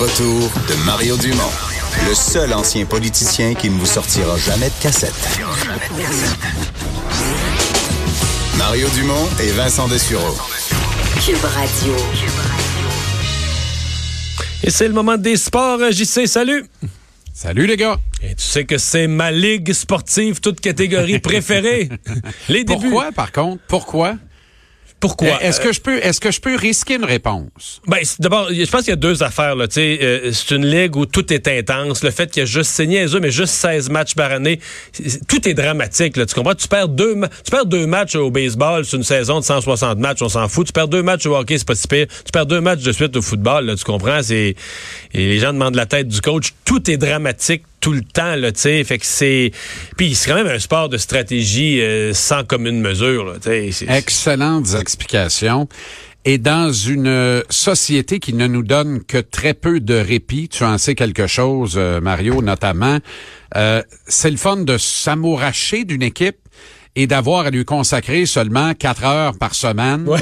Retour 0.00 0.50
de 0.66 0.86
Mario 0.86 1.14
Dumont, 1.18 1.52
le 2.08 2.14
seul 2.14 2.54
ancien 2.54 2.86
politicien 2.86 3.52
qui 3.52 3.68
ne 3.68 3.78
vous 3.78 3.84
sortira 3.84 4.34
jamais 4.38 4.70
de 4.70 4.82
cassette. 4.82 5.12
Mario 8.56 8.88
Dumont 8.94 9.28
et 9.42 9.50
Vincent 9.50 9.88
Dessureau. 9.88 10.34
Cube 11.22 11.44
Radio. 11.44 11.94
Et 14.64 14.70
c'est 14.70 14.88
le 14.88 14.94
moment 14.94 15.18
des 15.18 15.36
sports. 15.36 15.80
JC, 15.90 16.26
salut! 16.26 16.64
Salut 17.34 17.66
les 17.66 17.76
gars. 17.76 17.98
Et 18.22 18.34
tu 18.34 18.42
sais 18.42 18.64
que 18.64 18.78
c'est 18.78 19.06
ma 19.06 19.30
ligue 19.30 19.74
sportive, 19.74 20.40
toute 20.40 20.62
catégorie 20.62 21.18
préférée. 21.20 21.90
Les 22.48 22.64
débuts. 22.64 22.88
Pourquoi, 22.88 23.12
par 23.12 23.32
contre? 23.32 23.62
Pourquoi? 23.68 24.16
Pourquoi? 25.00 25.42
Est-ce 25.42 25.60
que 25.60 25.72
je 25.72 25.80
peux, 25.80 25.96
est-ce 25.98 26.20
que 26.20 26.30
je 26.30 26.40
peux 26.40 26.54
risquer 26.56 26.94
une 26.96 27.04
réponse? 27.06 27.80
Ben, 27.86 27.98
c'est- 28.02 28.20
d'abord, 28.20 28.48
je 28.52 28.70
pense 28.70 28.82
qu'il 28.82 28.90
y 28.90 28.92
a 28.92 28.96
deux 28.96 29.22
affaires. 29.22 29.56
Là. 29.56 29.66
Tu 29.66 29.74
sais, 29.76 29.98
euh, 30.02 30.30
c'est 30.32 30.54
une 30.54 30.66
ligue 30.66 30.94
où 30.96 31.06
tout 31.06 31.32
est 31.32 31.48
intense. 31.48 32.04
Le 32.04 32.10
fait 32.10 32.30
qu'il 32.30 32.40
y 32.40 32.42
a 32.42 32.46
juste 32.46 32.70
saigné 32.70 33.04
eux, 33.06 33.18
mais 33.20 33.30
juste 33.30 33.54
16 33.54 33.88
matchs 33.88 34.14
par 34.14 34.30
année, 34.30 34.60
c'est- 34.92 35.26
tout 35.26 35.48
est 35.48 35.54
dramatique. 35.54 36.16
Là. 36.18 36.26
Tu 36.26 36.34
comprends? 36.34 36.54
Tu 36.54 36.68
perds 36.68 36.88
deux, 36.88 37.14
ma- 37.14 37.28
tu 37.28 37.50
perds 37.50 37.66
deux 37.66 37.86
matchs 37.86 38.14
au 38.14 38.30
baseball 38.30 38.84
sur 38.84 38.98
une 38.98 39.04
saison 39.04 39.40
de 39.40 39.44
160 39.44 39.98
matchs, 39.98 40.20
on 40.20 40.28
s'en 40.28 40.46
fout. 40.48 40.66
Tu 40.66 40.72
perds 40.72 40.88
deux 40.88 41.02
matchs 41.02 41.24
au 41.26 41.34
hockey, 41.34 41.56
c'est 41.56 41.66
pas 41.66 41.74
si 41.74 41.88
pire. 41.88 42.06
Tu 42.08 42.30
perds 42.32 42.46
deux 42.46 42.60
matchs 42.60 42.82
de 42.82 42.92
suite 42.92 43.16
au 43.16 43.22
football, 43.22 43.64
là, 43.66 43.76
tu 43.76 43.84
comprends? 43.84 44.22
C'est 44.22 44.54
et 45.14 45.26
les 45.28 45.38
gens 45.38 45.52
demandent 45.54 45.76
la 45.76 45.86
tête 45.86 46.08
du 46.08 46.20
coach. 46.20 46.52
Tout 46.64 46.90
est 46.90 46.98
dramatique 46.98 47.62
tout 47.80 47.92
le 47.92 48.02
temps, 48.02 48.36
là, 48.36 48.52
tu 48.52 48.60
sais. 48.60 48.84
Fait 48.84 48.98
que 48.98 49.06
c'est. 49.06 49.50
Puis 49.96 50.14
c'est 50.14 50.28
quand 50.30 50.36
même 50.36 50.46
un 50.46 50.58
sport 50.58 50.88
de 50.88 50.96
stratégie 50.98 51.80
euh, 51.80 52.12
sans 52.14 52.44
commune 52.44 52.80
mesure, 52.80 53.24
là, 53.24 53.32
tu 53.36 53.48
sais. 53.48 53.70
C'est- 53.72 53.88
Excellentes 53.90 54.74
explications. 54.78 55.68
Et 56.26 56.36
dans 56.36 56.70
une 56.70 57.42
société 57.48 58.18
qui 58.18 58.34
ne 58.34 58.46
nous 58.46 58.62
donne 58.62 59.02
que 59.04 59.16
très 59.16 59.54
peu 59.54 59.80
de 59.80 59.94
répit, 59.94 60.50
tu 60.50 60.64
en 60.64 60.76
sais 60.76 60.94
quelque 60.94 61.26
chose, 61.26 61.74
euh, 61.78 62.00
Mario, 62.02 62.42
notamment, 62.42 62.98
euh, 63.56 63.82
c'est 64.06 64.30
le 64.30 64.36
fun 64.36 64.58
de 64.58 64.76
s'amouracher 64.76 65.84
d'une 65.84 66.02
équipe 66.02 66.36
et 66.94 67.06
d'avoir 67.06 67.46
à 67.46 67.50
lui 67.50 67.64
consacrer 67.64 68.26
seulement 68.26 68.74
quatre 68.74 69.04
heures 69.04 69.38
par 69.38 69.54
semaine 69.54 70.06
Ouais. 70.06 70.20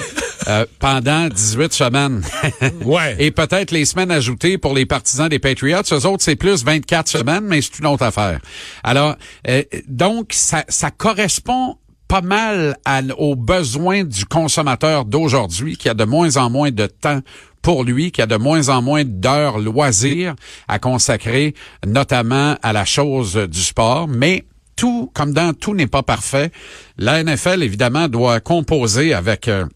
Euh, 0.48 0.64
pendant 0.78 1.28
18 1.28 1.72
semaines. 1.72 2.22
Ouais. 2.84 3.16
Et 3.18 3.30
peut-être 3.30 3.70
les 3.70 3.84
semaines 3.84 4.10
ajoutées 4.10 4.56
pour 4.58 4.74
les 4.74 4.86
partisans 4.86 5.28
des 5.28 5.38
Patriots. 5.38 5.82
Eux 5.92 6.06
autres, 6.06 6.22
c'est 6.22 6.36
plus 6.36 6.64
24 6.64 7.08
semaines, 7.08 7.44
mais 7.44 7.60
c'est 7.60 7.78
une 7.78 7.86
autre 7.86 8.02
affaire. 8.04 8.40
Alors, 8.82 9.16
euh, 9.48 9.62
donc, 9.88 10.28
ça, 10.32 10.64
ça 10.68 10.90
correspond 10.90 11.76
pas 12.06 12.22
mal 12.22 12.76
à- 12.86 13.02
aux 13.18 13.36
besoins 13.36 14.04
du 14.04 14.24
consommateur 14.24 15.04
d'aujourd'hui, 15.04 15.76
qui 15.76 15.88
a 15.90 15.94
de 15.94 16.04
moins 16.04 16.36
en 16.38 16.48
moins 16.48 16.70
de 16.70 16.86
temps 16.86 17.20
pour 17.60 17.84
lui, 17.84 18.12
qui 18.12 18.22
a 18.22 18.26
de 18.26 18.36
moins 18.36 18.68
en 18.70 18.80
moins 18.80 19.02
d'heures 19.04 19.58
loisirs 19.58 20.34
à 20.68 20.78
consacrer, 20.78 21.54
notamment 21.86 22.56
à 22.62 22.72
la 22.72 22.84
chose 22.86 23.34
du 23.36 23.60
sport. 23.60 24.08
Mais 24.08 24.44
tout, 24.76 25.10
comme 25.12 25.32
dans 25.34 25.52
tout 25.52 25.74
n'est 25.74 25.86
pas 25.88 26.02
parfait, 26.02 26.50
la 26.96 27.22
NFL, 27.22 27.62
évidemment, 27.62 28.08
doit 28.08 28.40
composer 28.40 29.12
avec... 29.12 29.48
euh, 29.48 29.66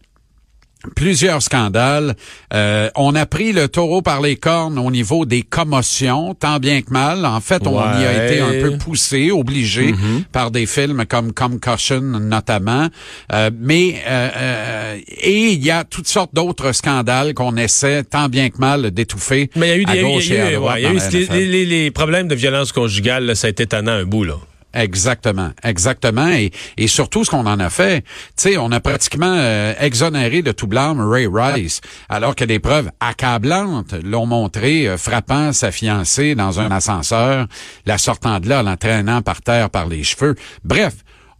plusieurs 0.95 1.41
scandales. 1.41 2.15
Euh, 2.53 2.89
on 2.95 3.15
a 3.15 3.25
pris 3.25 3.53
le 3.53 3.67
taureau 3.67 4.01
par 4.01 4.21
les 4.21 4.35
cornes 4.35 4.77
au 4.77 4.91
niveau 4.91 5.25
des 5.25 5.41
commotions, 5.41 6.33
tant 6.33 6.59
bien 6.59 6.81
que 6.81 6.91
mal. 6.91 7.25
En 7.25 7.39
fait, 7.41 7.65
on 7.67 7.79
y 7.79 8.05
a 8.05 8.25
été 8.25 8.39
un 8.41 8.51
peu 8.61 8.77
poussé, 8.77 9.31
obligé 9.31 9.93
par 10.31 10.51
des 10.51 10.65
films 10.65 11.05
comme 11.07 11.33
Concussion 11.33 12.01
notamment. 12.01 12.87
Euh, 13.31 13.49
mais 13.57 13.95
euh, 14.07 14.29
euh, 14.35 14.97
et 15.21 15.51
il 15.53 15.63
y 15.63 15.71
a 15.71 15.83
toutes 15.83 16.07
sortes 16.07 16.33
d'autres 16.33 16.71
scandales 16.73 17.33
qu'on 17.33 17.55
essaie 17.57 18.03
tant 18.03 18.27
bien 18.29 18.49
que 18.49 18.57
mal 18.57 18.91
d'étouffer. 18.91 19.49
Mais 19.55 19.67
il 19.67 19.69
y 19.69 19.73
a 19.73 19.77
eu 19.77 19.85
des 19.85 19.91
il 20.01 20.33
y 20.33 20.37
a 20.37 20.51
eu- 20.51 20.57
ouais, 20.57 20.81
y 20.81 20.85
a 20.85 20.89
eu 20.89 20.93
les, 20.93 20.99
NFL. 21.23 21.33
les- 21.33 21.65
les 21.65 21.91
problèmes 21.91 22.27
de 22.27 22.35
violence 22.35 22.71
conjugale, 22.71 23.25
là, 23.25 23.35
ça 23.35 23.47
a 23.47 23.49
été 23.49 23.65
tannant 23.65 23.91
un 23.93 24.03
bout, 24.05 24.23
là. 24.23 24.35
Exactement, 24.73 25.51
exactement. 25.63 26.29
Et, 26.29 26.51
et 26.77 26.87
surtout, 26.87 27.23
ce 27.23 27.29
qu'on 27.29 27.45
en 27.45 27.59
a 27.59 27.69
fait, 27.69 28.01
tu 28.01 28.07
sais, 28.37 28.57
on 28.57 28.71
a 28.71 28.79
pratiquement 28.79 29.35
euh, 29.37 29.73
exonéré 29.79 30.41
de 30.41 30.51
tout 30.51 30.67
blâme 30.67 30.99
Ray 30.99 31.27
Rice, 31.31 31.81
alors 32.09 32.35
que 32.35 32.43
des 32.43 32.59
preuves 32.59 32.89
accablantes 32.99 33.93
l'ont 34.03 34.25
montré 34.25 34.87
euh, 34.87 34.97
frappant 34.97 35.53
sa 35.53 35.71
fiancée 35.71 36.33
dans 36.33 36.59
un 36.59 36.71
ascenseur, 36.71 37.47
la 37.85 37.97
sortant 37.97 38.39
de 38.39 38.49
là, 38.49 38.63
l'entraînant 38.63 39.21
par 39.21 39.41
terre 39.41 39.69
par 39.69 39.87
les 39.87 40.03
cheveux. 40.03 40.35
Bref. 40.63 40.93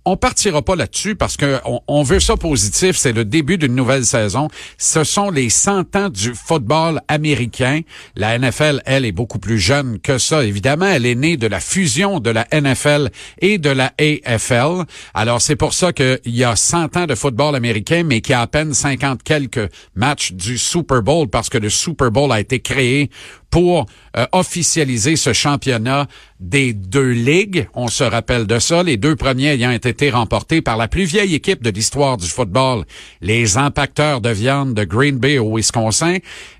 On 0.06 0.18
partira 0.18 0.62
pas 0.62 0.76
là-dessus 0.76 1.16
parce 1.16 1.38
que 1.38 1.60
on, 1.88 2.04
veut 2.04 2.20
ça 2.20 2.36
positif. 2.36 2.98
C'est 2.98 3.14
le 3.14 3.24
début 3.24 3.58
d'une 3.58 3.74
nouvelle 3.74 4.06
saison. 4.06 4.50
Ce 4.78 5.04
sont 5.06 5.30
les 5.30 5.50
100 5.50 5.96
ans 5.96 6.10
du 6.10 6.34
football 6.34 7.02
américain. 7.08 7.82
La 8.18 8.38
NFL, 8.38 8.82
elle, 8.86 9.06
est 9.06 9.14
beaucoup 9.14 9.40
plus 9.40 9.60
jeune 9.60 10.00
que 10.00 10.18
ça. 10.18 10.44
Évidemment, 10.44 10.88
elle 10.88 11.06
est 11.06 11.16
née 11.16 11.38
de 11.38 11.48
la 11.48 11.62
fusion 11.62 12.20
de 12.20 12.30
la 12.30 12.46
NFL 12.52 13.10
et 13.40 13.58
de 13.58 13.70
la 13.70 13.94
AFL. 13.98 14.84
Alors, 15.14 15.42
c'est 15.42 15.56
pour 15.56 15.74
ça 15.74 15.94
qu'il 15.94 16.20
y 16.26 16.44
a 16.44 16.56
100 16.56 16.98
ans 16.98 17.06
de 17.06 17.16
football 17.16 17.56
américain, 17.56 18.04
mais 18.04 18.20
qu'il 18.20 18.34
y 18.34 18.36
a 18.36 18.42
à 18.42 18.48
peine 18.48 18.74
50 18.74 19.24
quelques 19.24 19.70
matchs 19.96 20.34
du 20.34 20.58
Super 20.58 21.02
Bowl 21.02 21.30
parce 21.30 21.50
que 21.50 21.58
le 21.58 21.70
Super 21.70 22.12
Bowl 22.12 22.32
a 22.32 22.42
été 22.42 22.60
créé 22.60 23.10
pour 23.54 23.86
euh, 24.18 24.26
officialiser 24.32 25.16
ce 25.16 25.32
championnat 25.32 26.08
des 26.40 26.74
deux 26.74 27.12
ligues. 27.12 27.68
On 27.76 27.88
se 27.88 28.04
rappelle 28.04 28.48
de 28.48 28.58
ça. 28.58 28.82
Les 28.82 28.98
deux 28.98 29.16
premiers 29.16 29.50
ayant 29.50 29.70
été 29.70 30.10
remportés 30.10 30.64
par 30.64 30.76
la 30.76 30.88
plus 30.88 31.04
vieille 31.04 31.36
équipe 31.36 31.62
de 31.62 31.70
l'histoire 31.70 32.18
du 32.18 32.28
football, 32.28 32.84
les 33.22 33.58
impacteurs 33.58 34.22
de 34.22 34.32
viande 34.32 34.74
de 34.74 34.84
Green 34.84 35.20
Bay 35.20 35.38
au 35.38 35.56
Wisconsin. 35.56 36.18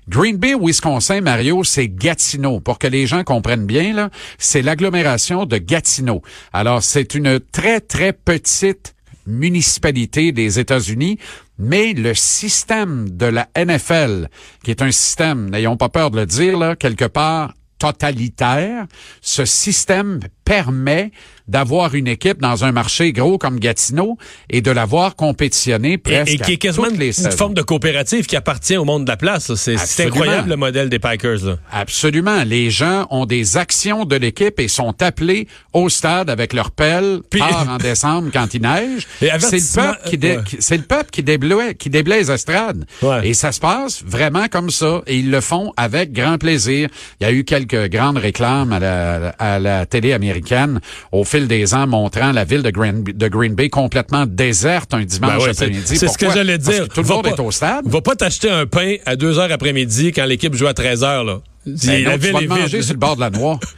Green 0.08 0.36
Bay 0.36 0.54
au 0.54 0.68
Wisconsin, 0.68 1.20
Mario, 1.20 1.64
c'est 1.64 1.88
Gatineau. 1.88 2.60
Pour 2.60 2.78
que 2.78 2.86
les 2.86 3.08
gens 3.08 3.24
comprennent 3.24 3.66
bien, 3.66 3.92
là, 3.92 4.10
c'est 4.38 4.62
l'agglomération 4.62 5.46
de 5.46 5.58
Gatineau. 5.58 6.22
Alors, 6.52 6.84
c'est 6.84 7.16
une 7.16 7.40
très, 7.40 7.80
très 7.80 8.12
petite 8.12 8.94
municipalité 9.26 10.32
des 10.32 10.58
États-Unis, 10.58 11.18
mais 11.58 11.92
le 11.92 12.14
système 12.14 13.10
de 13.10 13.26
la 13.26 13.48
NFL, 13.56 14.28
qui 14.62 14.70
est 14.70 14.82
un 14.82 14.90
système, 14.90 15.50
n'ayons 15.50 15.76
pas 15.76 15.88
peur 15.88 16.10
de 16.10 16.20
le 16.20 16.26
dire, 16.26 16.58
là, 16.58 16.76
quelque 16.76 17.04
part 17.04 17.54
totalitaire, 17.78 18.86
ce 19.20 19.44
système 19.44 20.20
permet 20.44 21.10
d'avoir 21.46 21.94
une 21.94 22.08
équipe 22.08 22.40
dans 22.40 22.64
un 22.64 22.72
marché 22.72 23.12
gros 23.12 23.36
comme 23.36 23.60
Gatineau 23.60 24.16
et 24.48 24.62
de 24.62 24.70
l'avoir 24.70 25.14
compétitionner 25.14 25.92
Et, 25.92 25.98
presque 25.98 26.32
et 26.32 26.38
qui 26.38 26.52
est 26.52 26.54
à 26.54 26.56
quasiment 26.56 26.84
toutes 26.86 26.94
une, 26.94 27.00
les 27.00 27.06
une 27.08 27.12
saisons. 27.12 27.36
forme 27.36 27.54
de 27.54 27.60
coopérative 27.60 28.24
qui 28.24 28.34
appartient 28.36 28.76
au 28.78 28.84
monde 28.86 29.04
de 29.04 29.10
la 29.10 29.18
place. 29.18 29.54
C'est 29.54 29.76
incroyable 30.06 30.48
le 30.48 30.56
modèle 30.56 30.88
des 30.88 30.98
Packers. 30.98 31.44
Là. 31.44 31.56
Absolument. 31.70 32.44
Les 32.44 32.70
gens 32.70 33.06
ont 33.10 33.26
des 33.26 33.58
actions 33.58 34.06
de 34.06 34.16
l'équipe 34.16 34.58
et 34.58 34.68
sont 34.68 34.94
appelés 35.02 35.46
au 35.74 35.90
stade 35.90 36.30
avec 36.30 36.54
leur 36.54 36.70
pelle 36.70 37.20
Puis- 37.28 37.40
tard 37.40 37.66
en 37.68 37.76
décembre 37.76 38.30
quand 38.32 38.54
il 38.54 38.62
neige. 38.62 39.06
Et 39.20 39.28
C'est 39.38 39.56
le 39.58 39.74
peuple 39.82 40.08
qui, 40.08 40.18
dé- 40.18 40.36
ouais. 40.38 40.42
qui- 40.44 40.56
c'est 40.60 40.76
le 40.78 40.84
peuple 40.84 41.10
qui 41.10 41.22
déblaye, 41.22 41.74
qui 41.74 41.90
déblaye 41.90 42.20
les 42.20 42.30
estrades. 42.30 42.86
Ouais. 43.02 43.28
Et 43.28 43.34
ça 43.34 43.52
se 43.52 43.60
passe 43.60 44.02
vraiment 44.06 44.46
comme 44.48 44.70
ça. 44.70 45.02
Et 45.06 45.18
ils 45.18 45.30
le 45.30 45.42
font 45.42 45.74
avec 45.76 46.12
grand 46.12 46.38
plaisir. 46.38 46.88
Il 47.20 47.24
y 47.24 47.26
a 47.26 47.32
eu 47.32 47.44
quelques 47.44 47.90
grandes 47.90 48.16
réclames 48.16 48.72
à 48.72 48.78
la, 48.78 49.28
à 49.38 49.58
la 49.58 49.84
télé 49.84 50.12
américaine 50.14 50.33
au 51.12 51.24
fil 51.24 51.46
des 51.48 51.74
ans 51.74 51.86
montrant 51.86 52.32
la 52.32 52.44
ville 52.44 52.62
de 52.62 52.70
Green, 52.70 53.02
de 53.04 53.28
Green 53.28 53.54
Bay 53.54 53.68
complètement 53.68 54.26
déserte 54.26 54.94
un 54.94 55.04
dimanche 55.04 55.38
Ben 55.38 55.44
ouais, 55.44 55.50
après-midi. 55.50 55.96
c'est 55.96 56.08
ce 56.08 56.18
que 56.18 56.30
j'allais 56.30 56.58
Parce 56.58 56.68
dire. 56.76 56.88
que 56.88 56.94
tout 56.94 57.00
le 57.02 57.06
Va 57.06 57.14
monde 57.14 57.24
pas- 57.24 57.30
est 57.30 57.40
au 57.40 57.50
stade. 57.50 57.86
Va 57.86 58.00
pas 58.00 58.14
t'acheter 58.14 58.50
un 58.50 58.66
pain 58.66 58.96
à 59.06 59.16
2 59.16 59.38
heures 59.38 59.52
après-midi 59.52 60.12
quand 60.12 60.24
l'équipe 60.26 60.54
joue 60.54 60.66
à 60.66 60.74
13 60.74 61.04
heures. 61.04 61.24
Là. 61.24 61.40
Ben 61.66 62.04
la 62.04 62.10
non, 62.10 62.18
tu 62.18 62.20
ville 62.20 62.32
vas 62.32 62.38
est 62.38 62.42
le 62.42 62.48
manger 62.48 62.66
vide. 62.78 62.82
sur 62.82 62.94
le 62.94 62.98
bord 62.98 63.16
de 63.16 63.20
la 63.20 63.30
noix. 63.30 63.58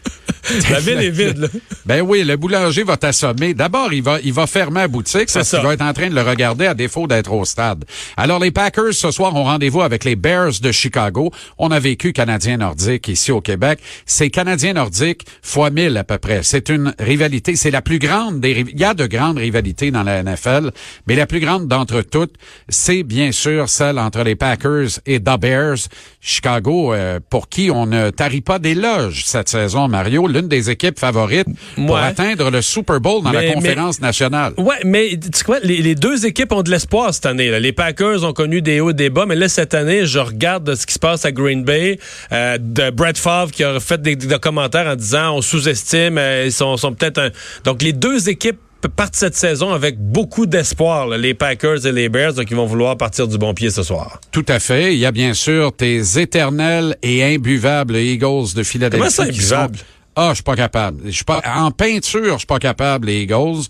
La 0.71 0.79
ville 0.79 0.99
est 0.99 1.11
vide. 1.11 1.39
Là. 1.39 1.49
Ben 1.87 2.03
oui, 2.03 2.23
le 2.23 2.37
boulanger 2.37 2.85
va 2.85 2.97
t'assommer. 2.97 3.53
D'abord, 3.53 3.93
il 3.93 4.01
va, 4.03 4.19
il 4.23 4.33
va 4.33 4.47
fermer 4.47 4.81
la 4.83 4.89
boutique 4.89 5.29
parce 5.33 5.49
ça. 5.49 5.59
qu'il 5.59 5.67
va 5.67 5.75
être 5.75 5.83
en 5.83 5.93
train 5.93 6.09
de 6.09 6.15
le 6.15 6.23
regarder 6.23 6.67
à 6.67 6.75
défaut 6.75 7.09
d'être 7.09 7.33
au 7.33 7.45
stade. 7.45 7.85
Alors, 8.17 8.39
les 8.39 8.53
Packers, 8.53 8.93
ce 8.95 9.11
soir, 9.11 9.35
ont 9.35 9.43
rendez-vous 9.43 9.83
avec 9.83 10.05
les 10.05 10.15
Bears 10.15 10.53
de 10.63 10.71
Chicago. 10.71 11.33
On 11.59 11.73
a 11.73 11.81
vécu 11.81 12.13
Canadien 12.13 12.59
nordique 12.59 13.09
ici 13.09 13.33
au 13.33 13.41
Québec. 13.41 13.81
C'est 14.05 14.31
Canadien 14.31 14.75
nordique 14.75 15.27
fois 15.43 15.71
mille 15.71 15.97
à 15.97 16.05
peu 16.05 16.19
près. 16.19 16.45
C'est 16.45 16.69
une 16.69 16.95
rivalité. 17.01 17.57
C'est 17.57 17.73
la 17.73 17.83
plus 17.83 17.99
grande 17.99 18.39
des 18.41 18.65
Il 18.73 18.79
y 18.79 18.85
a 18.85 18.95
de 18.95 19.07
grandes 19.07 19.39
rivalités 19.39 19.91
dans 19.91 20.05
la 20.05 20.23
NFL, 20.23 20.71
mais 21.09 21.17
la 21.17 21.27
plus 21.27 21.41
grande 21.41 21.67
d'entre 21.67 22.03
toutes, 22.03 22.35
c'est 22.69 23.03
bien 23.03 23.33
sûr 23.33 23.69
celle 23.69 23.99
entre 23.99 24.23
les 24.23 24.37
Packers 24.37 25.01
et 25.07 25.19
The 25.19 25.41
Bears. 25.41 25.89
Chicago, 26.21 26.93
euh, 26.93 27.19
pour 27.31 27.49
qui 27.49 27.71
on 27.73 27.76
ne 27.85 28.09
tarit 28.09 28.41
pas 28.41 28.59
d'éloges 28.59 29.25
cette 29.27 29.51
saison, 29.51 29.89
Mario, 29.89 30.27
l'une 30.27 30.49
des 30.49 30.71
équipes 30.71 30.99
favorites 30.99 31.49
pour 31.75 31.99
atteindre 31.99 32.51
le 32.51 32.63
Super 32.63 33.01
Bowl 33.01 33.23
dans 33.23 33.33
Mais- 33.33 33.49
la 33.49 33.53
conférence 33.53 34.01
nationale. 34.01 34.55
Ouais, 34.57 34.77
mais 34.85 35.11
tu 35.11 35.29
sais 35.35 35.45
quoi, 35.45 35.59
les, 35.63 35.83
les 35.83 35.95
deux 35.95 36.25
équipes 36.25 36.53
ont 36.53 36.63
de 36.63 36.71
l'espoir 36.71 37.13
cette 37.13 37.27
année. 37.27 37.51
là. 37.51 37.61
Les 37.61 37.73
Packers 37.73 38.25
ont 38.25 38.33
connu 38.33 38.63
des 38.63 38.81
hauts 38.81 38.91
et 38.91 38.95
des 38.95 39.11
bas, 39.11 39.27
mais 39.27 39.35
là, 39.35 39.49
cette 39.49 39.75
année, 39.75 40.07
je 40.07 40.19
regarde 40.21 40.75
ce 40.75 40.87
qui 40.87 40.95
se 40.95 40.99
passe 40.99 41.25
à 41.27 41.33
Green 41.33 41.65
Bay, 41.65 41.99
euh, 42.33 42.57
de 42.59 42.91
Brett 42.91 43.19
Favre 43.19 43.51
qui 43.51 43.65
a 43.65 43.81
fait 43.81 44.01
des, 44.01 44.17
des 44.17 44.39
commentaires 44.39 44.87
en 44.87 44.97
disant 44.97 45.33
on 45.37 45.43
sous-estime, 45.43 46.17
euh, 46.19 46.45
ils 46.47 46.53
sont, 46.53 46.77
sont 46.77 46.93
peut-être 46.95 47.19
un... 47.19 47.31
Donc, 47.65 47.83
les 47.83 47.93
deux 47.93 48.29
équipes 48.29 48.59
partent 48.87 49.17
cette 49.17 49.35
saison 49.37 49.73
avec 49.73 49.99
beaucoup 49.99 50.47
d'espoir, 50.47 51.09
les 51.09 51.35
Packers 51.35 51.87
et 51.87 51.93
les 51.93 52.09
Bears, 52.09 52.35
donc 52.35 52.51
ils 52.51 52.57
vont 52.57 52.67
vouloir 52.67 52.97
partir 52.97 53.27
du 53.29 53.39
bon 53.39 53.55
pied 53.55 53.71
ce 53.71 53.83
soir. 53.83 54.21
Tout 54.33 54.45
à 54.49 54.59
fait. 54.59 54.95
Il 54.95 54.99
y 54.99 55.07
a 55.07 55.13
bien 55.13 55.35
sûr 55.35 55.73
tes 55.73 56.19
éternels 56.21 56.97
et 57.03 57.23
imbuvables 57.35 57.97
Eagles 57.97 58.55
de 58.55 58.63
Philadelphie. 58.63 58.99
Comment 58.99 59.11
ça, 59.11 59.29
qui 59.29 59.41
sont- 59.41 59.55
imbuvable? 59.55 59.79
Ah, 60.19 60.31
je 60.31 60.37
suis 60.37 60.45
pas 60.45 60.57
capable. 60.57 61.03
Je 61.05 61.11
suis 61.11 61.25
pas 61.27 61.43
en 61.45 61.71
peinture, 61.71 62.33
je 62.33 62.39
suis 62.39 62.47
pas 62.47 62.59
capable 62.59 63.07
les 63.09 63.23
Eagles. 63.25 63.65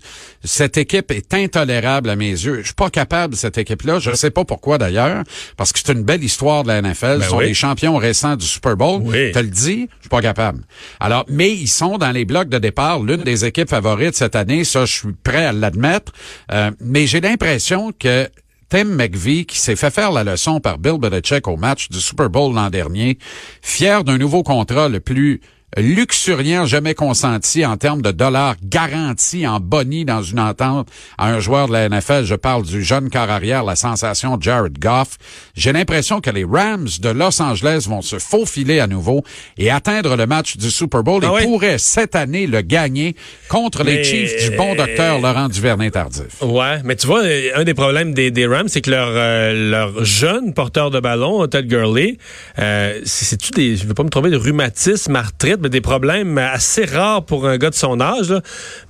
Cette 0.45 0.77
équipe 0.77 1.11
est 1.11 1.33
intolérable 1.33 2.09
à 2.09 2.15
mes 2.15 2.29
yeux. 2.29 2.59
Je 2.61 2.67
suis 2.67 2.73
pas 2.73 2.89
capable 2.89 3.35
cette 3.35 3.57
équipe-là. 3.57 3.99
Je 3.99 4.11
ne 4.11 4.15
sais 4.15 4.31
pas 4.31 4.45
pourquoi 4.45 4.77
d'ailleurs, 4.77 5.23
parce 5.57 5.73
que 5.73 5.79
c'est 5.83 5.91
une 5.91 6.03
belle 6.03 6.23
histoire 6.23 6.63
de 6.63 6.69
la 6.69 6.81
NFL. 6.81 7.17
Ben 7.19 7.19
Ils 7.19 7.29
sont 7.29 7.37
oui. 7.39 7.45
les 7.47 7.53
champions 7.53 7.97
récents 7.97 8.37
du 8.37 8.45
Super 8.45 8.77
Bowl. 8.77 9.01
Oui. 9.03 9.33
Te 9.33 9.39
le 9.39 9.49
dis, 9.49 9.89
je 9.97 10.03
suis 10.03 10.09
pas 10.09 10.21
capable. 10.21 10.63
Alors, 11.01 11.25
mais 11.27 11.51
ils 11.51 11.67
sont 11.67 11.97
dans 11.97 12.11
les 12.11 12.23
blocs 12.23 12.47
de 12.47 12.59
départ, 12.59 13.01
l'une 13.03 13.23
des 13.23 13.43
équipes 13.43 13.69
favorites 13.69 14.15
cette 14.15 14.37
année. 14.37 14.63
Ça, 14.63 14.85
je 14.85 14.93
suis 14.93 15.13
prêt 15.21 15.45
à 15.47 15.51
l'admettre. 15.51 16.13
Euh, 16.53 16.71
mais 16.79 17.07
j'ai 17.07 17.19
l'impression 17.19 17.91
que 17.91 18.29
Tim 18.69 18.85
McVie, 18.85 19.45
qui 19.45 19.59
s'est 19.59 19.75
fait 19.75 19.91
faire 19.91 20.13
la 20.13 20.23
leçon 20.23 20.61
par 20.61 20.77
Bill 20.77 20.97
Belichick 20.97 21.47
au 21.49 21.57
match 21.57 21.89
du 21.89 21.99
Super 21.99 22.29
Bowl 22.29 22.53
l'an 22.55 22.69
dernier, 22.69 23.17
fier 23.61 24.03
d'un 24.05 24.17
nouveau 24.17 24.43
contrat 24.43 24.87
le 24.87 25.01
plus 25.01 25.41
luxuriant 25.75 26.65
jamais 26.65 26.93
consenti 26.93 27.65
en 27.65 27.75
termes 27.75 28.01
de 28.01 28.11
dollars 28.11 28.55
garantis 28.63 29.45
en 29.45 29.59
boni 29.59 30.05
dans 30.05 30.23
une 30.23 30.39
entente 30.39 30.87
à 31.17 31.27
un 31.27 31.39
joueur 31.41 31.67
de 31.67 31.73
la 31.73 31.89
NFL. 31.89 32.23
Je 32.23 32.35
parle 32.35 32.63
du 32.63 32.81
jeune 32.83 33.09
corps 33.09 33.29
arrière, 33.29 33.63
la 33.65 33.75
sensation 33.75 34.37
Jared 34.39 34.79
Goff. 34.79 35.17
J'ai 35.57 35.73
l'impression 35.73 36.21
que 36.21 36.29
les 36.29 36.45
Rams 36.45 36.87
de 37.01 37.09
Los 37.09 37.41
Angeles 37.41 37.85
vont 37.89 38.01
se 38.01 38.17
faufiler 38.17 38.79
à 38.79 38.87
nouveau 38.87 39.23
et 39.57 39.69
atteindre 39.69 40.15
le 40.15 40.25
match 40.25 40.55
du 40.55 40.71
Super 40.71 41.03
Bowl 41.03 41.21
Ah 41.25 41.27
et 41.27 41.31
oui? 41.35 41.43
pourraient 41.43 41.77
cette 41.79 42.15
année 42.15 42.47
le 42.47 42.61
gagner 42.61 43.15
contre 43.49 43.83
les 43.83 43.95
Mais- 43.95 44.03
Chiefs 44.05 44.49
du 44.49 44.55
bon 44.55 44.73
docteur 44.73 45.19
Laurent 45.19 45.49
Duvernay-Tardif. 45.49 46.41
Ouais, 46.43 46.79
mais 46.85 46.95
tu 46.95 47.07
vois, 47.07 47.23
un 47.55 47.65
des 47.65 47.73
problèmes 47.73 48.13
des, 48.13 48.31
des 48.31 48.47
Rams, 48.47 48.69
c'est 48.69 48.81
que 48.81 48.91
leur, 48.91 49.09
euh, 49.11 49.69
leur 49.69 50.05
jeune 50.05 50.53
porteur 50.53 50.91
de 50.91 51.01
ballon, 51.01 51.45
Todd 51.47 51.67
Gurley, 51.67 52.17
euh, 52.57 53.01
c'est- 53.03 53.25
c'est-tu 53.25 53.51
des, 53.51 53.75
je 53.75 53.85
veux 53.85 53.93
pas 53.93 54.03
me 54.03 54.09
tromper, 54.09 54.29
de 54.29 54.37
rhumatisme, 54.37 55.15
arthrite, 55.17 55.56
des 55.57 55.81
problèmes 55.81 56.37
assez 56.37 56.85
rares 56.85 57.23
pour 57.23 57.47
un 57.47 57.57
gars 57.57 57.69
de 57.69 57.75
son 57.75 57.99
âge, 57.99 58.29
là. 58.29 58.41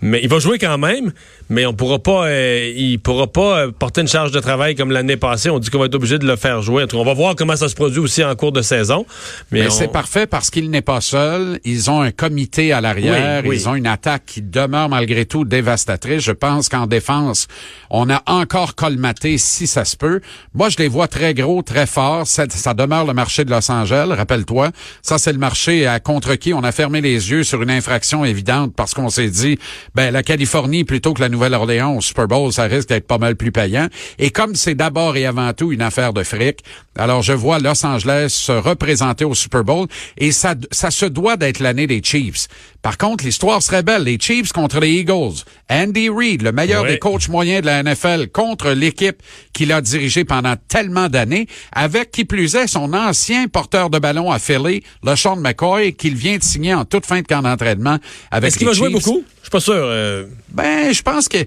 Mais 0.02 0.20
il 0.22 0.30
va 0.30 0.40
jouer 0.40 0.58
quand 0.60 0.78
même, 0.78 1.12
mais 1.50 1.66
on 1.66 1.74
pourra 1.74 2.00
pas, 2.00 2.26
euh, 2.28 2.74
il 2.76 3.00
pourra 3.00 3.28
pas 3.28 3.60
euh, 3.60 3.72
porter 3.72 4.02
une 4.02 4.08
charge 4.08 4.32
de 4.32 4.40
travail 4.40 4.76
comme 4.76 4.92
l'année 4.92 5.18
passée. 5.18 5.50
On 5.50 5.60
dit 5.60 5.70
qu'on 5.70 5.80
va 5.80 5.86
être 5.86 5.96
obligé 5.96 6.18
de 6.20 6.28
le 6.28 6.36
faire 6.36 6.62
jouer. 6.62 6.84
En 6.84 6.88
tout 6.88 6.98
cas, 6.98 7.02
on 7.02 7.06
va 7.06 7.14
voir 7.14 7.36
comment 7.36 7.56
ça 7.56 7.70
se 7.70 7.76
produit 7.76 8.00
aussi 8.00 8.24
en 8.24 8.36
cours 8.36 8.52
de 8.52 8.62
saison. 8.62 9.06
Mais, 9.52 9.62
Mais 9.62 9.68
on- 9.68 9.72
c'est 9.72 9.88
parfait 9.92 10.28
parce 10.28 10.50
qu'il 10.50 10.70
n'est 10.70 10.82
pas 10.82 11.02
seul. 11.02 11.60
Ils 11.64 11.90
ont 11.90 12.02
un 12.02 12.12
comité 12.12 12.74
à 12.74 12.82
l'arrière. 12.82 13.44
Oui, 13.44 13.50
oui. 13.50 13.56
Ils 13.58 13.70
ont 13.70 13.76
une 13.76 13.88
attaque 13.88 14.24
qui 14.26 14.42
demeure 14.42 14.90
malgré 14.90 15.26
tout 15.26 15.46
dévastatrice. 15.46 16.24
Je 16.24 16.32
pense 16.34 16.70
qu'en 16.70 16.88
défense, 16.88 17.48
on 17.90 18.10
a 18.10 18.22
encore 18.26 18.76
colmaté 18.76 19.38
si 19.38 19.68
ça 19.68 19.86
se 19.86 19.96
peut. 19.96 20.20
Moi, 20.54 20.70
je 20.70 20.78
les 20.78 20.88
vois 20.88 21.08
très 21.08 21.34
gros, 21.34 21.62
très 21.62 21.86
forts. 21.88 22.28
Ça, 22.28 22.46
ça 22.50 22.74
demeure 22.74 23.06
le 23.06 23.14
marché 23.14 23.46
de 23.46 23.52
Los 23.52 23.72
Angeles. 23.72 24.08
Rappelle-toi, 24.16 24.72
ça 25.02 25.18
c'est 25.18 25.32
le 25.34 25.40
marché 25.40 25.86
à 25.88 26.00
contre 26.00 26.36
qui 26.36 26.54
on 26.58 26.64
a 26.64 26.72
fermé 26.72 27.02
les 27.02 27.30
yeux 27.32 27.44
sur 27.44 27.62
une 27.62 27.70
infraction 27.70 28.26
évidente 28.26 28.74
parce 28.76 28.94
qu'on 28.94 29.10
s'est 29.10 29.30
dit, 29.30 29.58
ben 29.96 30.12
la 30.12 30.24
Californie 30.24 30.84
plutôt 30.84 31.14
que 31.14 31.22
la 31.22 31.30
Nouvelle-Orléans 31.30 31.96
au 31.96 32.02
Super 32.02 32.28
Bowl, 32.28 32.52
ça 32.52 32.64
risque 32.64 32.90
d'être 32.90 33.08
pas 33.08 33.18
mal 33.20 33.36
plus 33.36 33.52
payant. 33.52 33.88
Et 34.20 34.32
comme 34.32 34.56
c'est 34.56 34.76
d'abord 34.76 35.16
et 35.18 35.26
avant 35.26 35.54
tout 35.54 35.72
une 35.72 35.82
affaire 35.82 36.14
de 36.14 36.24
fric, 36.24 36.60
alors 36.98 37.22
je 37.22 37.34
vois 37.34 37.60
Los 37.60 37.86
Angeles 37.86 38.30
se 38.30 38.52
représenter 38.52 39.24
au 39.26 39.36
Super 39.36 39.64
Bowl 39.64 39.88
et 40.18 40.32
ça, 40.32 40.56
ça 40.72 40.90
se 40.92 41.06
doit 41.06 41.38
d'être 41.38 41.60
l'année 41.60 41.88
des 41.88 42.02
Chiefs. 42.04 42.48
Par 42.82 42.98
contre, 42.98 43.26
l'histoire 43.26 43.62
serait 43.62 43.84
belle. 43.84 44.04
Les 44.04 44.18
Chiefs 44.20 44.54
contre 44.54 44.80
les 44.80 44.92
Eagles. 44.92 45.44
Andy 45.70 46.10
Reid, 46.10 46.42
le 46.42 46.52
meilleur 46.54 46.84
Oui. 46.84 46.90
des 46.92 47.00
coachs 47.00 47.28
moyens 47.28 47.62
de 47.62 47.66
la 47.66 47.84
NFL, 47.84 48.30
contre 48.30 48.70
l'équipe 48.72 49.22
qu'il 49.52 49.72
a 49.74 49.82
dirigée 49.82 50.24
pendant 50.24 50.56
tellement 50.70 51.10
d'années, 51.10 51.48
avec 51.74 52.12
qui 52.12 52.24
plus 52.24 52.56
est 52.56 52.68
son 52.68 52.94
ancien 52.94 53.48
porteur 53.48 53.90
de 53.90 54.00
ballon 54.00 54.32
à 54.32 54.40
Philly, 54.40 54.84
LeSean 55.04 55.36
McCoy, 55.36 55.94
qu'il 55.94 56.16
vient 56.16 56.38
de 56.38 56.44
signer 56.48 56.74
en 56.74 56.86
toute 56.86 57.06
fin 57.06 57.22
de 57.22 57.28
camp 57.28 57.42
d'entraînement 57.44 57.98
avec 58.32 58.48
Est-ce 58.48 58.58
qu'il 58.58 58.68
va 58.68 58.74
jouer 58.74 58.90
beaucoup? 58.90 59.24
Je 59.38 59.44
suis 59.44 59.52
pas 59.52 59.60
sûr. 59.60 59.74
euh, 59.76 60.26
Ben, 60.50 60.92
je 60.92 61.02
pense 61.04 61.28
que 61.28 61.38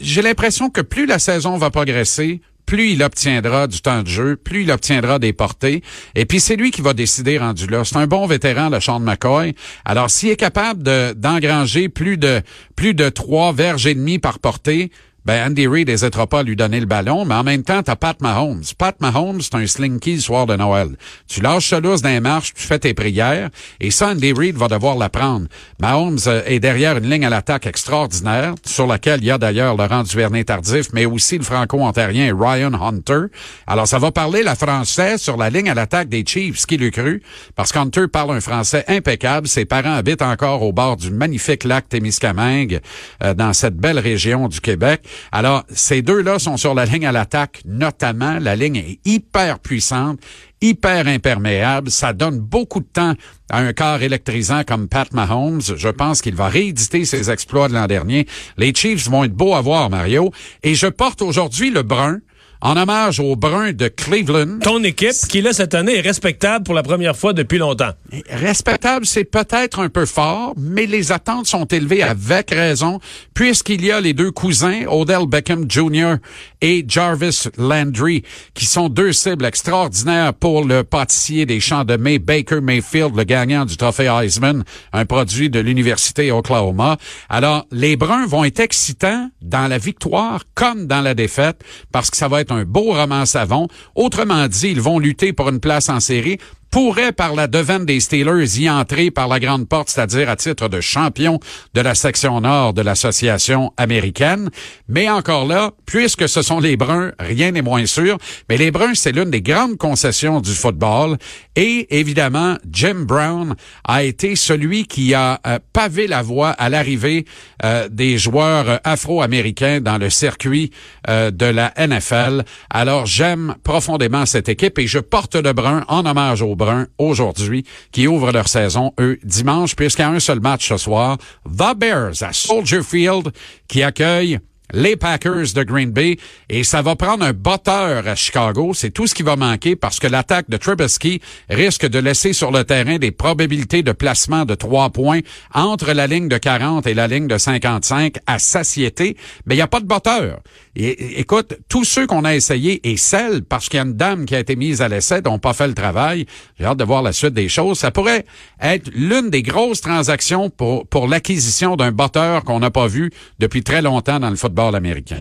j'ai 0.00 0.22
l'impression 0.22 0.70
que 0.70 0.80
plus 0.80 1.04
la 1.06 1.18
saison 1.18 1.56
va 1.58 1.70
progresser, 1.70 2.40
plus 2.66 2.90
il 2.90 3.02
obtiendra 3.02 3.66
du 3.66 3.80
temps 3.80 4.02
de 4.02 4.08
jeu, 4.08 4.36
plus 4.36 4.62
il 4.62 4.70
obtiendra 4.70 5.18
des 5.18 5.32
portées. 5.32 5.82
Et 6.14 6.26
puis, 6.26 6.38
c'est 6.38 6.54
lui 6.56 6.70
qui 6.70 6.82
va 6.82 6.92
décider 6.92 7.38
rendu 7.38 7.66
là. 7.66 7.82
C'est 7.84 7.96
un 7.96 8.06
bon 8.06 8.26
vétéran, 8.26 8.68
le 8.68 8.78
Sean 8.78 9.00
McCoy. 9.00 9.54
Alors, 9.86 10.10
s'il 10.10 10.28
est 10.28 10.36
capable 10.36 10.82
de, 10.82 11.14
d'engranger 11.14 11.88
plus 11.88 12.18
de, 12.18 12.42
plus 12.76 12.92
de 12.94 13.08
trois 13.08 13.52
verges 13.52 13.86
et 13.86 13.94
demie 13.94 14.18
par 14.18 14.38
portée, 14.38 14.90
ben 15.28 15.50
Andy 15.50 15.66
Reid 15.66 15.88
n'hésitera 15.88 16.26
pas 16.26 16.38
à 16.38 16.42
lui 16.42 16.56
donner 16.56 16.80
le 16.80 16.86
ballon, 16.86 17.26
mais 17.26 17.34
en 17.34 17.44
même 17.44 17.62
temps, 17.62 17.82
t'as 17.82 17.96
Pat 17.96 18.18
Mahomes. 18.22 18.62
Pat 18.78 18.98
Mahomes, 18.98 19.42
c'est 19.42 19.56
un 19.56 19.66
slinky 19.66 20.14
le 20.14 20.20
soir 20.22 20.46
de 20.46 20.56
Noël. 20.56 20.96
Tu 21.28 21.42
lâches 21.42 21.68
ça 21.68 21.82
dans 21.82 21.98
les 22.02 22.20
marches, 22.20 22.54
tu 22.54 22.66
fais 22.66 22.78
tes 22.78 22.94
prières, 22.94 23.50
et 23.78 23.90
ça, 23.90 24.08
Andy 24.08 24.32
Reid 24.32 24.56
va 24.56 24.68
devoir 24.68 24.96
l'apprendre. 24.96 25.46
Mahomes 25.82 26.18
euh, 26.26 26.40
est 26.46 26.60
derrière 26.60 26.96
une 26.96 27.10
ligne 27.10 27.26
à 27.26 27.28
l'attaque 27.28 27.66
extraordinaire, 27.66 28.54
sur 28.64 28.86
laquelle 28.86 29.20
il 29.20 29.26
y 29.26 29.30
a 29.30 29.36
d'ailleurs 29.36 29.76
Laurent 29.76 30.02
Duvernay-Tardif, 30.02 30.94
mais 30.94 31.04
aussi 31.04 31.36
le 31.36 31.44
franco-ontarien 31.44 32.34
Ryan 32.34 32.72
Hunter. 32.72 33.26
Alors, 33.66 33.86
ça 33.86 33.98
va 33.98 34.10
parler 34.10 34.42
la 34.42 34.54
française 34.54 35.20
sur 35.20 35.36
la 35.36 35.50
ligne 35.50 35.68
à 35.68 35.74
l'attaque 35.74 36.08
des 36.08 36.24
Chiefs, 36.26 36.64
qui 36.64 36.78
l'eût 36.78 36.90
cru, 36.90 37.22
parce 37.54 37.70
qu'Hunter 37.70 38.08
parle 38.10 38.30
un 38.30 38.40
français 38.40 38.82
impeccable. 38.88 39.46
Ses 39.46 39.66
parents 39.66 39.92
habitent 39.92 40.22
encore 40.22 40.62
au 40.62 40.72
bord 40.72 40.96
du 40.96 41.10
magnifique 41.10 41.64
lac 41.64 41.86
Témiscamingue, 41.86 42.80
euh, 43.22 43.34
dans 43.34 43.52
cette 43.52 43.76
belle 43.76 43.98
région 43.98 44.48
du 44.48 44.62
Québec. 44.62 45.02
Alors, 45.32 45.64
ces 45.72 46.02
deux-là 46.02 46.38
sont 46.38 46.56
sur 46.56 46.74
la 46.74 46.84
ligne 46.84 47.06
à 47.06 47.12
l'attaque, 47.12 47.62
notamment. 47.64 48.38
La 48.40 48.56
ligne 48.56 48.76
est 48.76 49.00
hyper 49.04 49.58
puissante, 49.58 50.20
hyper 50.60 51.06
imperméable. 51.06 51.90
Ça 51.90 52.12
donne 52.12 52.38
beaucoup 52.38 52.80
de 52.80 52.86
temps 52.86 53.14
à 53.50 53.58
un 53.58 53.72
corps 53.72 54.02
électrisant 54.02 54.62
comme 54.64 54.88
Pat 54.88 55.12
Mahomes. 55.12 55.62
Je 55.76 55.88
pense 55.88 56.22
qu'il 56.22 56.34
va 56.34 56.48
rééditer 56.48 57.04
ses 57.04 57.30
exploits 57.30 57.68
de 57.68 57.74
l'an 57.74 57.86
dernier. 57.86 58.26
Les 58.56 58.74
Chiefs 58.74 59.08
vont 59.08 59.24
être 59.24 59.34
beaux 59.34 59.54
à 59.54 59.60
voir, 59.60 59.90
Mario. 59.90 60.32
Et 60.62 60.74
je 60.74 60.86
porte 60.86 61.22
aujourd'hui 61.22 61.70
le 61.70 61.82
brun 61.82 62.18
en 62.60 62.76
hommage 62.76 63.20
au 63.20 63.36
brun 63.36 63.72
de 63.72 63.88
Cleveland. 63.88 64.58
ton 64.60 64.82
équipe, 64.82 65.12
qui 65.28 65.40
là 65.40 65.52
cette 65.52 65.74
année 65.74 65.98
est 65.98 66.00
respectable 66.00 66.64
pour 66.64 66.74
la 66.74 66.82
première 66.82 67.16
fois 67.16 67.32
depuis 67.32 67.58
longtemps. 67.58 67.92
Respectable, 68.30 69.06
c'est 69.06 69.24
peut-être 69.24 69.80
un 69.80 69.88
peu 69.88 70.06
fort, 70.06 70.54
mais 70.56 70.86
les 70.86 71.12
attentes 71.12 71.46
sont 71.46 71.66
élevées 71.66 72.02
avec 72.02 72.50
raison, 72.50 73.00
puisqu'il 73.34 73.84
y 73.84 73.92
a 73.92 74.00
les 74.00 74.12
deux 74.12 74.30
cousins, 74.30 74.82
Odell 74.88 75.26
Beckham 75.26 75.70
Jr. 75.70 76.16
et 76.60 76.84
Jarvis 76.86 77.48
Landry, 77.56 78.22
qui 78.54 78.66
sont 78.66 78.88
deux 78.88 79.12
cibles 79.12 79.44
extraordinaires 79.44 80.34
pour 80.34 80.64
le 80.64 80.82
pâtissier 80.82 81.46
des 81.46 81.60
champs 81.60 81.84
de 81.84 81.96
mai, 81.96 82.18
Baker 82.18 82.60
Mayfield, 82.60 83.16
le 83.16 83.24
gagnant 83.24 83.64
du 83.64 83.76
trophée 83.76 84.06
Heisman, 84.06 84.64
un 84.92 85.06
produit 85.06 85.50
de 85.50 85.60
l'Université 85.60 86.32
Oklahoma. 86.32 86.96
Alors, 87.28 87.66
les 87.70 87.96
Bruns 87.96 88.26
vont 88.26 88.44
être 88.44 88.60
excitants 88.60 89.30
dans 89.42 89.68
la 89.68 89.78
victoire 89.78 90.42
comme 90.54 90.86
dans 90.86 91.00
la 91.00 91.14
défaite, 91.14 91.62
parce 91.92 92.10
que 92.10 92.16
ça 92.16 92.28
va 92.28 92.40
être 92.40 92.47
un 92.52 92.64
beau 92.64 92.92
roman 92.92 93.26
savon. 93.26 93.68
Autrement 93.94 94.46
dit, 94.48 94.68
ils 94.68 94.80
vont 94.80 94.98
lutter 94.98 95.32
pour 95.32 95.48
une 95.48 95.60
place 95.60 95.88
en 95.88 96.00
série 96.00 96.38
pourrait, 96.70 97.12
par 97.12 97.34
la 97.34 97.46
devane 97.46 97.86
des 97.86 98.00
Steelers, 98.00 98.60
y 98.60 98.68
entrer 98.68 99.10
par 99.10 99.28
la 99.28 99.40
grande 99.40 99.68
porte, 99.68 99.90
c'est-à-dire 99.90 100.28
à 100.28 100.36
titre 100.36 100.68
de 100.68 100.80
champion 100.80 101.40
de 101.74 101.80
la 101.80 101.94
section 101.94 102.40
nord 102.40 102.74
de 102.74 102.82
l'association 102.82 103.72
américaine. 103.76 104.50
Mais 104.88 105.08
encore 105.08 105.46
là, 105.46 105.72
puisque 105.86 106.28
ce 106.28 106.42
sont 106.42 106.60
les 106.60 106.76
Bruns, 106.76 107.12
rien 107.18 107.52
n'est 107.52 107.62
moins 107.62 107.86
sûr. 107.86 108.18
Mais 108.48 108.56
les 108.56 108.70
Bruns, 108.70 108.94
c'est 108.94 109.12
l'une 109.12 109.30
des 109.30 109.42
grandes 109.42 109.76
concessions 109.76 110.40
du 110.40 110.52
football. 110.52 111.16
Et 111.56 111.98
évidemment, 111.98 112.56
Jim 112.70 113.04
Brown 113.06 113.54
a 113.84 114.02
été 114.02 114.36
celui 114.36 114.86
qui 114.86 115.14
a 115.14 115.40
euh, 115.46 115.58
pavé 115.72 116.06
la 116.06 116.22
voie 116.22 116.50
à 116.50 116.68
l'arrivée 116.68 117.24
euh, 117.64 117.88
des 117.90 118.18
joueurs 118.18 118.68
euh, 118.68 118.76
afro-américains 118.84 119.80
dans 119.80 119.98
le 119.98 120.10
circuit 120.10 120.70
de 121.08 121.46
la 121.46 121.72
NFL. 121.78 122.44
Alors, 122.70 123.06
j'aime 123.06 123.54
profondément 123.64 124.26
cette 124.26 124.48
équipe 124.48 124.78
et 124.78 124.86
je 124.86 124.98
porte 124.98 125.36
le 125.36 125.52
brun 125.52 125.84
en 125.88 126.04
hommage 126.04 126.42
aux 126.42 126.54
Aujourd'hui, 126.98 127.64
qui 127.92 128.06
ouvrent 128.06 128.32
leur 128.32 128.48
saison, 128.48 128.92
eux, 129.00 129.18
dimanche, 129.22 129.76
puisqu'il 129.76 130.02
y 130.02 130.04
a 130.04 130.10
un 130.10 130.20
seul 130.20 130.40
match 130.40 130.68
ce 130.68 130.76
soir. 130.76 131.18
The 131.46 131.76
Bears 131.76 132.22
à 132.22 132.32
Soldier 132.32 132.82
Field, 132.82 133.32
qui 133.68 133.82
accueille 133.82 134.40
les 134.72 134.96
Packers 134.96 135.52
de 135.54 135.62
Green 135.62 135.90
Bay 135.90 136.16
et 136.48 136.64
ça 136.64 136.82
va 136.82 136.96
prendre 136.96 137.24
un 137.24 137.32
botteur 137.32 138.06
à 138.06 138.14
Chicago. 138.14 138.72
C'est 138.74 138.90
tout 138.90 139.06
ce 139.06 139.14
qui 139.14 139.22
va 139.22 139.36
manquer 139.36 139.76
parce 139.76 139.98
que 139.98 140.06
l'attaque 140.06 140.48
de 140.48 140.56
Trubisky 140.56 141.20
risque 141.48 141.86
de 141.86 141.98
laisser 141.98 142.32
sur 142.32 142.50
le 142.50 142.64
terrain 142.64 142.98
des 142.98 143.10
probabilités 143.10 143.82
de 143.82 143.92
placement 143.92 144.44
de 144.44 144.54
trois 144.54 144.90
points 144.90 145.20
entre 145.54 145.92
la 145.92 146.06
ligne 146.06 146.28
de 146.28 146.38
40 146.38 146.86
et 146.86 146.94
la 146.94 147.06
ligne 147.06 147.28
de 147.28 147.38
55 147.38 148.16
à 148.26 148.38
satiété. 148.38 149.16
Mais 149.46 149.54
il 149.54 149.58
n'y 149.58 149.62
a 149.62 149.68
pas 149.68 149.80
de 149.80 149.86
botteur. 149.86 150.40
Et, 150.76 151.20
écoute, 151.20 151.58
tous 151.68 151.84
ceux 151.84 152.06
qu'on 152.06 152.24
a 152.24 152.34
essayé 152.34 152.88
et 152.88 152.96
celles, 152.96 153.42
parce 153.42 153.68
qu'il 153.68 153.78
y 153.78 153.80
a 153.80 153.84
une 153.84 153.94
dame 153.94 154.26
qui 154.26 154.34
a 154.34 154.38
été 154.38 154.54
mise 154.54 154.80
à 154.80 154.88
l'essai, 154.88 155.20
n'ont 155.22 155.38
pas 155.38 155.52
fait 155.52 155.66
le 155.66 155.74
travail. 155.74 156.26
J'ai 156.58 156.66
hâte 156.66 156.78
de 156.78 156.84
voir 156.84 157.02
la 157.02 157.12
suite 157.12 157.34
des 157.34 157.48
choses. 157.48 157.78
Ça 157.78 157.90
pourrait 157.90 158.24
être 158.60 158.88
l'une 158.94 159.30
des 159.30 159.42
grosses 159.42 159.80
transactions 159.80 160.50
pour, 160.50 160.86
pour 160.86 161.08
l'acquisition 161.08 161.76
d'un 161.76 161.90
botteur 161.90 162.44
qu'on 162.44 162.60
n'a 162.60 162.70
pas 162.70 162.86
vu 162.86 163.10
depuis 163.38 163.62
très 163.62 163.82
longtemps 163.82 164.20
dans 164.20 164.30
le 164.30 164.36
football 164.58 164.74
américain. 164.74 165.20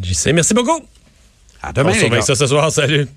JC, 0.00 0.32
merci 0.32 0.52
beaucoup. 0.54 0.80
À 1.62 1.72
demain. 1.72 1.90
On 1.90 1.94
surveille 1.94 2.22
ça 2.22 2.34
ce 2.34 2.46
soir. 2.46 2.70
Salut. 2.70 3.08